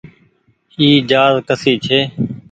اي 0.79 0.87
جهآز 1.09 1.33
ڪسي 1.47 1.73
ڇي۔ 1.85 1.99